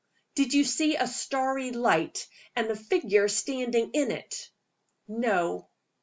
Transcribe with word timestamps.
"Did 0.33 0.55
you 0.55 0.63
see 0.63 0.95
a 0.95 1.05
starry 1.05 1.69
light, 1.69 2.27
and 2.55 2.67
a 2.71 2.75
figure 2.75 3.27
standing 3.27 3.91
in 3.91 4.09
it?" 4.09 4.49
"No." 5.07 5.69